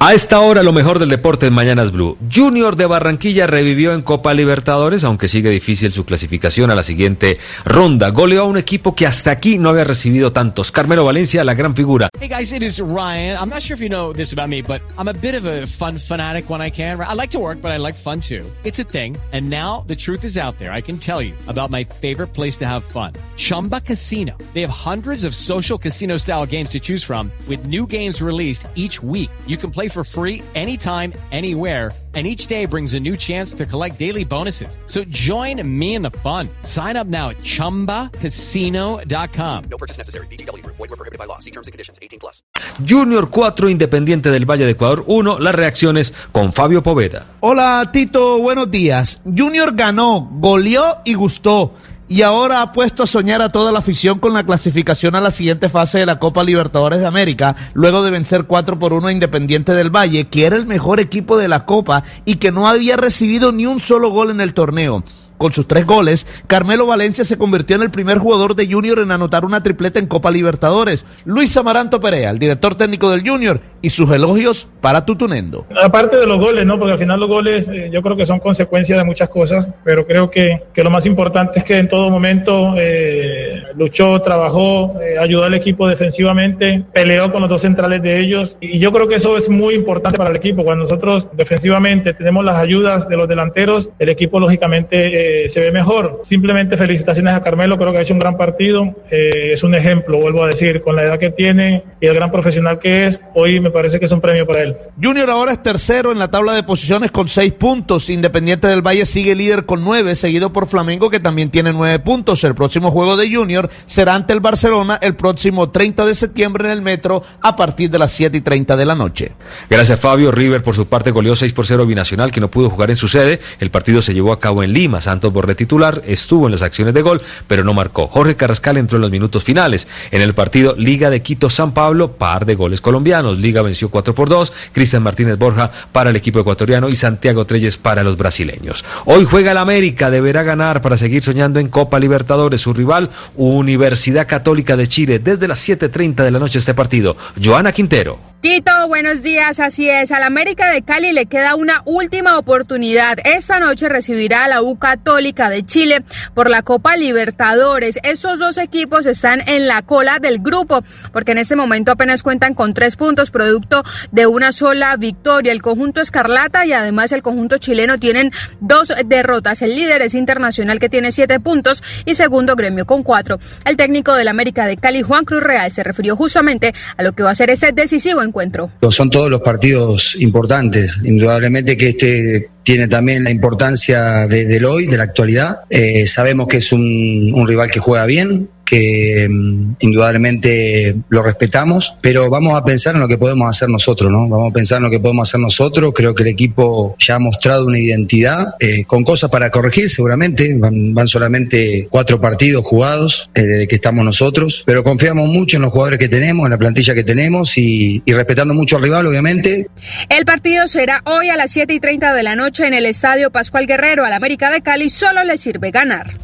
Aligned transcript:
A 0.00 0.12
esta 0.12 0.40
hora 0.40 0.64
lo 0.64 0.72
mejor 0.72 0.98
del 0.98 1.08
deporte 1.08 1.46
en 1.46 1.52
Mañanas 1.52 1.92
Blue. 1.92 2.18
Junior 2.30 2.74
de 2.74 2.84
Barranquilla 2.84 3.46
revivió 3.46 3.94
en 3.94 4.02
Copa 4.02 4.34
Libertadores, 4.34 5.04
aunque 5.04 5.28
sigue 5.28 5.50
difícil 5.50 5.92
su 5.92 6.04
clasificación 6.04 6.72
a 6.72 6.74
la 6.74 6.82
siguiente 6.82 7.38
ronda. 7.64 8.10
Goleó 8.10 8.42
a 8.42 8.46
un 8.46 8.58
equipo 8.58 8.96
que 8.96 9.06
hasta 9.06 9.30
aquí 9.30 9.56
no 9.56 9.68
había 9.68 9.84
recibido 9.84 10.32
tantos. 10.32 10.72
Carmelo 10.72 11.04
Valencia, 11.04 11.44
la 11.44 11.54
gran 11.54 11.76
figura. 11.76 12.08
Hey 12.20 12.28
guys, 12.28 12.52
it 12.52 12.62
is 12.62 12.80
Ryan. 12.80 13.38
I'm 13.40 13.48
not 13.48 13.62
sure 13.62 13.76
if 13.76 13.80
you 13.80 13.88
know 13.88 14.12
this 14.12 14.32
about 14.32 14.48
me, 14.48 14.62
but 14.62 14.82
I'm 14.98 15.08
a 15.08 15.14
bit 15.14 15.36
of 15.36 15.46
a 15.46 15.64
fun 15.66 15.98
fanatic 15.98 16.50
when 16.50 16.60
I 16.60 16.70
can. 16.70 17.00
I 17.00 17.14
like 17.14 17.30
to 17.30 17.38
work, 17.38 17.62
but 17.62 17.70
I 17.70 17.78
like 17.78 17.94
fun 17.94 18.20
too. 18.20 18.44
It's 18.64 18.80
a 18.80 18.84
thing. 18.84 19.16
And 19.32 19.48
now 19.48 19.84
the 19.86 19.96
truth 19.96 20.24
is 20.24 20.36
out 20.36 20.58
there. 20.58 20.72
I 20.72 20.82
can 20.82 20.98
tell 20.98 21.22
you 21.22 21.34
about 21.46 21.70
my 21.70 21.84
favorite 21.84 22.34
place 22.34 22.58
to 22.58 22.66
have 22.66 22.82
fun. 22.82 23.12
Chumba 23.36 23.80
Casino. 23.80 24.36
They 24.54 24.60
have 24.62 24.70
hundreds 24.70 25.24
of 25.24 25.36
social 25.36 25.78
casino 25.78 26.18
style 26.18 26.46
games 26.46 26.70
to 26.70 26.80
choose 26.80 27.04
from 27.04 27.30
with 27.48 27.66
new 27.66 27.86
games 27.86 28.20
released 28.20 28.66
each 28.74 29.00
week. 29.00 29.30
You 29.46 29.56
can 29.56 29.70
play 29.70 29.83
for 29.88 30.04
free 30.04 30.40
anytime, 30.54 31.12
anywhere, 31.32 31.90
and 32.14 32.28
each 32.28 32.46
day 32.46 32.64
brings 32.64 32.94
a 32.94 33.00
new 33.00 33.16
chance 33.16 33.54
to 33.54 33.66
collect 33.66 33.98
daily 33.98 34.24
bonuses. 34.24 34.78
So 34.86 35.02
join 35.04 35.60
me 35.66 35.96
in 35.96 36.02
the 36.02 36.12
fun. 36.22 36.48
Sign 36.62 36.96
up 36.96 37.08
now 37.08 37.30
at 37.30 37.38
ChumbaCasino.com. 37.38 39.64
No 39.68 39.76
purchase 39.76 39.98
necessary. 39.98 40.28
VGW 40.28 40.62
Group. 40.62 40.76
Void 40.76 40.90
where 40.90 40.96
prohibited 40.96 41.18
by 41.18 41.26
law. 41.26 41.40
See 41.40 41.50
terms 41.50 41.66
and 41.66 41.72
conditions. 41.72 41.98
18 42.00 42.20
plus. 42.20 42.44
Junior 42.86 43.30
4, 43.30 43.68
Independiente 43.68 44.30
del 44.30 44.44
Valle 44.44 44.64
de 44.64 44.70
Ecuador 44.70 45.02
1. 45.08 45.40
Las 45.40 45.56
reacciones 45.56 46.14
con 46.30 46.52
Fabio 46.52 46.84
Poveda. 46.84 47.26
Hola 47.40 47.90
Tito, 47.92 48.38
buenos 48.38 48.70
días. 48.70 49.20
Junior 49.24 49.74
ganó, 49.74 50.30
goleó 50.38 50.98
y 51.04 51.14
gustó. 51.14 51.74
Y 52.06 52.20
ahora 52.20 52.60
ha 52.60 52.72
puesto 52.72 53.02
a 53.02 53.06
soñar 53.06 53.40
a 53.40 53.48
toda 53.48 53.72
la 53.72 53.78
afición 53.78 54.18
con 54.18 54.34
la 54.34 54.44
clasificación 54.44 55.14
a 55.14 55.22
la 55.22 55.30
siguiente 55.30 55.70
fase 55.70 56.00
de 56.00 56.06
la 56.06 56.18
Copa 56.18 56.44
Libertadores 56.44 57.00
de 57.00 57.06
América, 57.06 57.56
luego 57.72 58.02
de 58.02 58.10
vencer 58.10 58.44
4 58.44 58.78
por 58.78 58.92
1 58.92 59.06
a 59.06 59.12
Independiente 59.12 59.72
del 59.72 59.88
Valle, 59.88 60.26
que 60.28 60.44
era 60.44 60.56
el 60.56 60.66
mejor 60.66 61.00
equipo 61.00 61.38
de 61.38 61.48
la 61.48 61.64
Copa 61.64 62.04
y 62.26 62.36
que 62.36 62.52
no 62.52 62.68
había 62.68 62.98
recibido 62.98 63.52
ni 63.52 63.64
un 63.64 63.80
solo 63.80 64.10
gol 64.10 64.30
en 64.30 64.42
el 64.42 64.52
torneo. 64.52 65.02
Con 65.38 65.52
sus 65.52 65.66
tres 65.66 65.84
goles, 65.84 66.26
Carmelo 66.46 66.86
Valencia 66.86 67.24
se 67.24 67.36
convirtió 67.36 67.74
en 67.76 67.82
el 67.82 67.90
primer 67.90 68.18
jugador 68.18 68.54
de 68.54 68.70
Junior 68.70 69.00
en 69.00 69.10
anotar 69.10 69.44
una 69.44 69.62
tripleta 69.62 69.98
en 69.98 70.06
Copa 70.06 70.30
Libertadores. 70.30 71.06
Luis 71.24 71.56
Amaranto 71.56 72.00
Perea, 72.00 72.30
el 72.30 72.38
director 72.38 72.76
técnico 72.76 73.10
del 73.10 73.28
Junior, 73.28 73.60
y 73.84 73.90
sus 73.90 74.10
elogios 74.10 74.66
para 74.80 75.04
Tutunendo. 75.04 75.66
Aparte 75.82 76.16
de 76.16 76.26
los 76.26 76.40
goles, 76.40 76.64
¿no? 76.64 76.78
Porque 76.78 76.92
al 76.92 76.98
final 76.98 77.20
los 77.20 77.28
goles 77.28 77.68
eh, 77.68 77.90
yo 77.92 78.00
creo 78.02 78.16
que 78.16 78.24
son 78.24 78.38
consecuencia 78.38 78.96
de 78.96 79.04
muchas 79.04 79.28
cosas, 79.28 79.70
pero 79.84 80.06
creo 80.06 80.30
que, 80.30 80.62
que 80.72 80.82
lo 80.82 80.88
más 80.88 81.04
importante 81.04 81.58
es 81.58 81.64
que 81.66 81.76
en 81.76 81.88
todo 81.88 82.08
momento 82.08 82.74
eh, 82.78 83.62
luchó, 83.76 84.20
trabajó, 84.22 84.98
eh, 85.00 85.18
ayudó 85.18 85.44
al 85.44 85.54
equipo 85.54 85.88
defensivamente, 85.88 86.82
peleó 86.92 87.30
con 87.32 87.42
los 87.42 87.50
dos 87.50 87.62
centrales 87.62 88.02
de 88.02 88.20
ellos 88.20 88.56
y 88.60 88.78
yo 88.78 88.92
creo 88.92 89.08
que 89.08 89.16
eso 89.16 89.36
es 89.36 89.48
muy 89.48 89.74
importante 89.74 90.16
para 90.16 90.30
el 90.30 90.36
equipo. 90.36 90.64
Cuando 90.64 90.84
nosotros 90.84 91.28
defensivamente 91.32 92.14
tenemos 92.14 92.44
las 92.44 92.56
ayudas 92.56 93.08
de 93.08 93.16
los 93.16 93.28
delanteros, 93.28 93.90
el 93.98 94.08
equipo 94.08 94.40
lógicamente 94.40 95.44
eh, 95.44 95.48
se 95.48 95.60
ve 95.60 95.72
mejor. 95.72 96.20
Simplemente 96.24 96.76
felicitaciones 96.76 97.34
a 97.34 97.42
Carmelo, 97.42 97.76
creo 97.76 97.92
que 97.92 97.98
ha 97.98 98.02
hecho 98.02 98.14
un 98.14 98.20
gran 98.20 98.36
partido, 98.36 98.94
eh, 99.10 99.52
es 99.52 99.62
un 99.62 99.74
ejemplo, 99.74 100.18
vuelvo 100.18 100.44
a 100.44 100.48
decir, 100.48 100.80
con 100.82 100.96
la 100.96 101.02
edad 101.02 101.18
que 101.18 101.30
tiene 101.30 101.82
y 102.00 102.06
el 102.06 102.14
gran 102.14 102.30
profesional 102.30 102.78
que 102.78 103.06
es, 103.06 103.22
hoy 103.34 103.60
me 103.60 103.70
parece 103.74 103.98
que 103.98 104.06
es 104.06 104.12
un 104.12 104.22
premio 104.22 104.46
para 104.46 104.62
él. 104.62 104.76
Junior 105.02 105.28
ahora 105.28 105.52
es 105.52 105.62
tercero 105.62 106.12
en 106.12 106.18
la 106.18 106.30
tabla 106.30 106.54
de 106.54 106.62
posiciones 106.62 107.10
con 107.10 107.28
seis 107.28 107.52
puntos. 107.52 108.08
Independiente 108.08 108.68
del 108.68 108.80
Valle 108.80 109.04
sigue 109.04 109.34
líder 109.34 109.66
con 109.66 109.84
nueve, 109.84 110.14
seguido 110.14 110.52
por 110.52 110.68
Flamengo 110.68 111.10
que 111.10 111.20
también 111.20 111.50
tiene 111.50 111.72
nueve 111.72 111.98
puntos. 111.98 112.42
El 112.44 112.54
próximo 112.54 112.90
juego 112.90 113.16
de 113.16 113.30
Junior 113.34 113.68
será 113.84 114.14
ante 114.14 114.32
el 114.32 114.40
Barcelona 114.40 114.98
el 115.02 115.16
próximo 115.16 115.70
30 115.70 116.06
de 116.06 116.14
septiembre 116.14 116.66
en 116.66 116.70
el 116.70 116.82
Metro 116.82 117.22
a 117.42 117.56
partir 117.56 117.90
de 117.90 117.98
las 117.98 118.12
7 118.12 118.38
y 118.38 118.40
30 118.40 118.76
de 118.76 118.86
la 118.86 118.94
noche. 118.94 119.32
Gracias 119.68 120.00
Fabio. 120.00 120.30
River 120.30 120.62
por 120.62 120.74
su 120.74 120.86
parte 120.86 121.10
goleó 121.10 121.36
6 121.36 121.52
por 121.52 121.66
0 121.66 121.84
Binacional 121.84 122.30
que 122.30 122.40
no 122.40 122.48
pudo 122.48 122.70
jugar 122.70 122.90
en 122.90 122.96
su 122.96 123.08
sede. 123.08 123.40
El 123.58 123.70
partido 123.70 124.00
se 124.00 124.14
llevó 124.14 124.32
a 124.32 124.40
cabo 124.40 124.62
en 124.62 124.72
Lima. 124.72 125.00
Santos 125.00 125.32
Borré 125.32 125.54
titular 125.54 126.00
estuvo 126.06 126.46
en 126.46 126.52
las 126.52 126.62
acciones 126.62 126.94
de 126.94 127.02
gol 127.02 127.20
pero 127.48 127.64
no 127.64 127.74
marcó. 127.74 128.06
Jorge 128.06 128.36
Carrascal 128.36 128.76
entró 128.76 128.96
en 128.96 129.02
los 129.02 129.10
minutos 129.10 129.42
finales. 129.42 129.88
En 130.12 130.22
el 130.22 130.32
partido 130.32 130.74
Liga 130.76 131.10
de 131.10 131.22
Quito 131.22 131.50
San 131.50 131.72
Pablo, 131.72 132.12
par 132.12 132.46
de 132.46 132.54
goles 132.54 132.80
colombianos. 132.80 133.38
Liga 133.38 133.62
venció 133.64 133.88
4 133.88 134.14
por 134.14 134.28
2. 134.28 134.52
Cristian 134.72 135.02
Martínez 135.02 135.38
Borja 135.38 135.70
para 135.92 136.10
el 136.10 136.16
equipo 136.16 136.40
ecuatoriano 136.40 136.88
y 136.88 136.96
Santiago 136.96 137.44
Treyes 137.44 137.76
para 137.76 138.02
los 138.02 138.16
brasileños. 138.16 138.84
Hoy 139.04 139.24
juega 139.24 139.52
el 139.52 139.58
América, 139.58 140.10
deberá 140.10 140.42
ganar 140.42 140.82
para 140.82 140.96
seguir 140.96 141.22
soñando 141.22 141.60
en 141.60 141.68
Copa 141.68 141.98
Libertadores. 141.98 142.60
Su 142.60 142.72
rival, 142.72 143.10
Universidad 143.36 144.26
Católica 144.26 144.76
de 144.76 144.86
Chile, 144.86 145.18
desde 145.18 145.48
las 145.48 145.66
7.30 145.68 146.22
de 146.22 146.30
la 146.30 146.38
noche 146.38 146.58
este 146.58 146.74
partido. 146.74 147.16
Joana 147.42 147.72
Quintero. 147.72 148.33
Tito, 148.44 148.88
buenos 148.88 149.22
días. 149.22 149.58
Así 149.58 149.88
es, 149.88 150.12
al 150.12 150.22
América 150.22 150.70
de 150.70 150.82
Cali 150.82 151.12
le 151.12 151.24
queda 151.24 151.54
una 151.54 151.80
última 151.86 152.36
oportunidad. 152.36 153.16
Esta 153.24 153.58
noche 153.58 153.88
recibirá 153.88 154.44
a 154.44 154.48
la 154.48 154.60
U 154.60 154.78
Católica 154.78 155.48
de 155.48 155.64
Chile 155.64 156.04
por 156.34 156.50
la 156.50 156.60
Copa 156.60 156.94
Libertadores. 156.94 157.98
Estos 158.02 158.38
dos 158.40 158.58
equipos 158.58 159.06
están 159.06 159.40
en 159.48 159.66
la 159.66 159.80
cola 159.80 160.18
del 160.18 160.40
grupo 160.40 160.84
porque 161.10 161.32
en 161.32 161.38
este 161.38 161.56
momento 161.56 161.90
apenas 161.92 162.22
cuentan 162.22 162.52
con 162.52 162.74
tres 162.74 162.96
puntos 162.96 163.30
producto 163.30 163.82
de 164.12 164.26
una 164.26 164.52
sola 164.52 164.94
victoria. 164.96 165.50
El 165.50 165.62
conjunto 165.62 166.02
Escarlata 166.02 166.66
y 166.66 166.74
además 166.74 167.12
el 167.12 167.22
conjunto 167.22 167.56
chileno 167.56 167.98
tienen 167.98 168.30
dos 168.60 168.92
derrotas. 169.06 169.62
El 169.62 169.74
líder 169.74 170.02
es 170.02 170.14
Internacional 170.14 170.80
que 170.80 170.90
tiene 170.90 171.12
siete 171.12 171.40
puntos 171.40 171.82
y 172.04 172.12
segundo 172.12 172.56
Gremio 172.56 172.84
con 172.84 173.04
cuatro. 173.04 173.38
El 173.64 173.78
técnico 173.78 174.12
del 174.12 174.28
América 174.28 174.66
de 174.66 174.76
Cali, 174.76 175.00
Juan 175.00 175.24
Cruz 175.24 175.42
Real, 175.42 175.70
se 175.70 175.82
refirió 175.82 176.14
justamente 176.14 176.74
a 176.98 177.02
lo 177.02 177.14
que 177.14 177.22
va 177.22 177.30
a 177.30 177.34
ser 177.34 177.48
ese 177.48 177.72
decisivo 177.72 178.22
encuentro. 178.34 178.70
Son 178.90 179.10
todos 179.10 179.30
los 179.30 179.40
partidos 179.40 180.16
importantes. 180.18 180.98
Indudablemente 181.04 181.76
que 181.76 181.88
este 181.90 182.48
tiene 182.64 182.88
también 182.88 183.22
la 183.22 183.30
importancia 183.30 184.26
de, 184.26 184.44
del 184.44 184.64
hoy, 184.64 184.86
de 184.86 184.96
la 184.96 185.04
actualidad. 185.04 185.60
Eh, 185.70 186.06
sabemos 186.06 186.48
que 186.48 186.56
es 186.56 186.72
un, 186.72 187.30
un 187.32 187.46
rival 187.46 187.70
que 187.70 187.78
juega 187.78 188.06
bien, 188.06 188.48
que 188.64 189.26
um, 189.28 189.74
indudablemente 189.80 190.96
lo 191.08 191.22
respetamos, 191.22 191.96
pero 192.00 192.30
vamos 192.30 192.54
a 192.54 192.64
pensar 192.64 192.94
en 192.94 193.00
lo 193.00 193.08
que 193.08 193.18
podemos 193.18 193.48
hacer 193.48 193.68
nosotros, 193.68 194.10
¿no? 194.10 194.28
Vamos 194.28 194.50
a 194.50 194.54
pensar 194.54 194.78
en 194.78 194.84
lo 194.84 194.90
que 194.90 195.00
podemos 195.00 195.28
hacer 195.28 195.40
nosotros. 195.40 195.92
Creo 195.94 196.14
que 196.14 196.22
el 196.22 196.30
equipo 196.30 196.96
ya 196.98 197.16
ha 197.16 197.18
mostrado 197.18 197.66
una 197.66 197.78
identidad, 197.78 198.54
eh, 198.60 198.84
con 198.84 199.04
cosas 199.04 199.30
para 199.30 199.50
corregir 199.50 199.88
seguramente. 199.88 200.54
Van, 200.56 201.04
solamente 201.06 201.86
cuatro 201.90 202.18
partidos 202.20 202.66
jugados 202.66 203.30
eh, 203.34 203.42
desde 203.42 203.68
que 203.68 203.74
estamos 203.74 204.04
nosotros, 204.04 204.62
pero 204.64 204.82
confiamos 204.82 205.28
mucho 205.28 205.58
en 205.58 205.62
los 205.62 205.72
jugadores 205.72 205.98
que 205.98 206.08
tenemos, 206.08 206.46
en 206.46 206.50
la 206.50 206.58
plantilla 206.58 206.94
que 206.94 207.04
tenemos 207.04 207.58
y, 207.58 208.02
y 208.04 208.12
respetando 208.14 208.54
mucho 208.54 208.76
al 208.76 208.82
rival, 208.82 209.06
obviamente. 209.06 209.68
El 210.08 210.24
partido 210.24 210.66
será 210.66 211.02
hoy 211.04 211.28
a 211.28 211.36
las 211.36 211.52
7 211.52 211.74
y 211.74 211.80
30 211.80 212.14
de 212.14 212.22
la 212.22 212.36
noche 212.36 212.66
en 212.66 212.74
el 212.74 212.86
Estadio 212.86 213.30
Pascual 213.30 213.66
Guerrero. 213.66 214.04
Al 214.04 214.12
América 214.12 214.50
de 214.50 214.62
Cali 214.62 214.88
solo 214.88 215.22
le 215.24 215.36
sirve 215.36 215.70
ganar. 215.70 216.14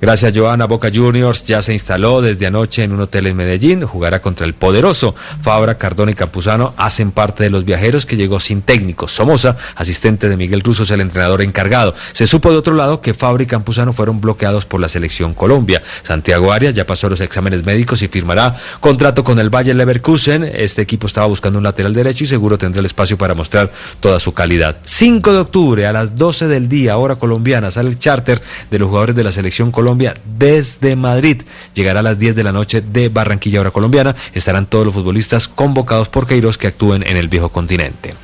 Gracias, 0.00 0.32
Joana. 0.34 0.64
Boca 0.64 0.90
Juniors 0.92 1.44
ya 1.44 1.60
se 1.60 1.74
instaló 1.74 2.22
desde 2.22 2.46
anoche 2.46 2.82
en 2.82 2.92
un 2.92 3.00
hotel 3.00 3.26
en 3.26 3.36
Medellín. 3.36 3.84
Jugará 3.84 4.22
contra 4.22 4.46
el 4.46 4.54
poderoso. 4.54 5.14
Fabra, 5.42 5.76
Cardona 5.76 6.12
y 6.12 6.14
Campuzano 6.14 6.72
hacen 6.78 7.12
parte 7.12 7.44
de 7.44 7.50
los 7.50 7.66
viajeros 7.66 8.06
que 8.06 8.16
llegó 8.16 8.40
sin 8.40 8.62
técnico. 8.62 9.08
Somoza, 9.08 9.58
asistente 9.74 10.30
de 10.30 10.38
Miguel 10.38 10.62
Russo, 10.62 10.84
es 10.84 10.90
el 10.90 11.02
entrenador 11.02 11.42
encargado. 11.42 11.94
Se 12.12 12.26
supo 12.26 12.50
de 12.50 12.56
otro 12.56 12.72
lado 12.72 13.02
que 13.02 13.12
Fabra 13.12 13.42
y 13.42 13.46
Campuzano 13.46 13.92
fueron 13.92 14.22
bloqueados 14.22 14.64
por 14.64 14.80
la 14.80 14.88
selección 14.88 15.34
Colombia. 15.34 15.82
Santiago 16.02 16.50
Arias 16.50 16.72
ya 16.72 16.86
pasó 16.86 17.10
los 17.10 17.20
exámenes 17.20 17.62
médicos 17.66 18.00
y 18.00 18.08
firmará 18.08 18.56
contrato 18.80 19.22
con 19.22 19.38
el 19.38 19.50
Bayer 19.50 19.76
Leverkusen. 19.76 20.44
Este 20.44 20.80
equipo 20.80 21.08
estaba 21.08 21.26
buscando 21.26 21.58
un 21.58 21.64
lateral 21.64 21.92
derecho 21.92 22.24
y 22.24 22.26
seguro 22.26 22.56
tendrá 22.56 22.80
el 22.80 22.86
espacio 22.86 23.18
para 23.18 23.34
mostrar 23.34 23.70
toda 24.00 24.18
su 24.18 24.32
calidad. 24.32 24.78
5 24.82 25.30
de 25.30 25.38
octubre 25.40 25.86
a 25.86 25.92
las 25.92 26.16
12 26.16 26.48
del 26.48 26.70
día, 26.70 26.96
hora 26.96 27.16
colombiana, 27.16 27.70
sale 27.70 27.90
el 27.90 27.98
charter 27.98 28.40
de 28.70 28.78
los 28.78 28.88
jugadores 28.88 29.14
de 29.14 29.24
la 29.24 29.32
selección 29.32 29.70
Colombia 29.70 29.89
Colombia 29.90 30.14
desde 30.38 30.94
Madrid. 30.94 31.42
Llegará 31.74 31.98
a 31.98 32.02
las 32.04 32.16
10 32.16 32.36
de 32.36 32.44
la 32.44 32.52
noche 32.52 32.80
de 32.80 33.08
Barranquilla, 33.08 33.60
hora 33.60 33.72
colombiana. 33.72 34.14
Estarán 34.32 34.66
todos 34.66 34.86
los 34.86 34.94
futbolistas 34.94 35.48
convocados 35.48 36.08
por 36.08 36.28
Queiroz 36.28 36.58
que 36.58 36.68
actúen 36.68 37.02
en 37.04 37.16
el 37.16 37.26
viejo 37.26 37.48
continente. 37.48 38.14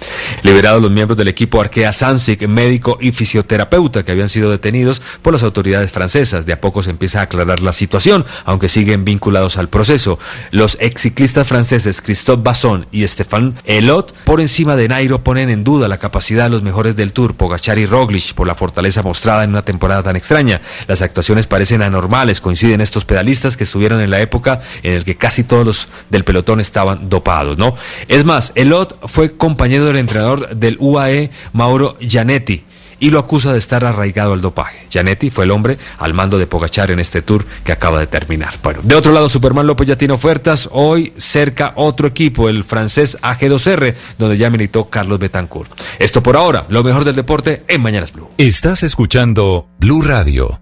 Liberados 0.44 0.80
los 0.80 0.92
miembros 0.92 1.18
del 1.18 1.26
equipo 1.26 1.60
Arkea 1.60 1.92
Sansic, 1.92 2.46
médico 2.46 2.98
y 3.00 3.10
fisioterapeuta 3.10 4.04
que 4.04 4.12
habían 4.12 4.28
sido 4.28 4.48
detenidos 4.48 5.02
por 5.22 5.32
las 5.32 5.42
autoridades 5.42 5.90
francesas. 5.90 6.46
De 6.46 6.52
a 6.52 6.60
poco 6.60 6.84
se 6.84 6.90
empieza 6.90 7.18
a 7.18 7.22
aclarar 7.22 7.60
la 7.60 7.72
situación, 7.72 8.24
aunque 8.44 8.68
siguen 8.68 9.04
vinculados 9.04 9.56
al 9.56 9.68
proceso. 9.68 10.20
Los 10.52 10.76
ex 10.80 11.02
ciclistas 11.02 11.48
franceses 11.48 12.00
Christophe 12.00 12.44
Basson 12.44 12.86
y 12.92 13.06
Stéphane 13.08 13.54
Elot 13.64 14.14
por 14.24 14.40
encima 14.40 14.76
de 14.76 14.86
Nairo 14.86 15.24
ponen 15.24 15.50
en 15.50 15.64
duda 15.64 15.88
la 15.88 15.98
capacidad 15.98 16.44
de 16.44 16.50
los 16.50 16.62
mejores 16.62 16.94
del 16.94 17.12
Tour, 17.12 17.34
Pogachar 17.34 17.78
y 17.78 17.86
Roglic, 17.86 18.34
por 18.34 18.46
la 18.46 18.54
fortaleza 18.54 19.02
mostrada 19.02 19.42
en 19.42 19.50
una 19.50 19.62
temporada 19.62 20.04
tan 20.04 20.14
extraña. 20.14 20.60
Las 20.86 21.02
actuaciones 21.02 21.48
parecen 21.56 21.80
anormales, 21.80 22.42
coinciden 22.42 22.82
estos 22.82 23.06
pedalistas 23.06 23.56
que 23.56 23.64
estuvieron 23.64 24.02
en 24.02 24.10
la 24.10 24.20
época 24.20 24.60
en 24.82 24.92
el 24.92 25.06
que 25.06 25.14
casi 25.16 25.42
todos 25.42 25.64
los 25.64 25.88
del 26.10 26.22
pelotón 26.22 26.60
estaban 26.60 27.08
dopados, 27.08 27.56
¿no? 27.56 27.74
Es 28.08 28.26
más, 28.26 28.52
Elot 28.56 28.98
fue 29.08 29.38
compañero 29.38 29.86
del 29.86 29.96
entrenador 29.96 30.54
del 30.54 30.76
UAE, 30.78 31.30
Mauro 31.54 31.96
Gianetti 31.98 32.62
y 33.00 33.08
lo 33.08 33.18
acusa 33.18 33.54
de 33.54 33.58
estar 33.58 33.86
arraigado 33.86 34.34
al 34.34 34.42
dopaje. 34.42 34.86
Janetti 34.92 35.30
fue 35.30 35.44
el 35.44 35.50
hombre 35.50 35.78
al 35.98 36.12
mando 36.12 36.36
de 36.36 36.46
Pogachar 36.46 36.90
en 36.90 37.00
este 37.00 37.22
tour 37.22 37.46
que 37.64 37.72
acaba 37.72 38.00
de 38.00 38.06
terminar. 38.06 38.58
Bueno, 38.62 38.80
de 38.82 38.94
otro 38.94 39.12
lado, 39.12 39.30
Superman 39.30 39.66
López 39.66 39.88
ya 39.88 39.96
tiene 39.96 40.12
ofertas. 40.12 40.68
Hoy 40.72 41.14
cerca 41.16 41.72
otro 41.76 42.06
equipo, 42.06 42.50
el 42.50 42.64
francés 42.64 43.16
AG2R, 43.22 43.94
donde 44.18 44.36
ya 44.36 44.50
militó 44.50 44.90
Carlos 44.90 45.18
Betancourt. 45.18 45.70
Esto 45.98 46.22
por 46.22 46.36
ahora, 46.36 46.66
lo 46.68 46.84
mejor 46.84 47.04
del 47.04 47.16
deporte 47.16 47.64
en 47.66 47.80
Mañanas 47.80 48.12
Blue. 48.12 48.28
Estás 48.36 48.82
escuchando 48.82 49.68
Blue 49.78 50.02
Radio. 50.02 50.60